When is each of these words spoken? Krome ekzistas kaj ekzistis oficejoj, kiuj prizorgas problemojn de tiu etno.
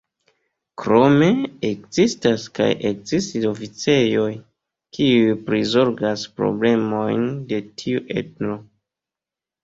Krome 0.81 1.25
ekzistas 1.67 2.45
kaj 2.59 2.69
ekzistis 2.91 3.45
oficejoj, 3.49 4.31
kiuj 4.97 5.35
prizorgas 5.49 6.23
problemojn 6.39 7.29
de 7.53 7.61
tiu 7.83 8.01
etno. 8.23 8.57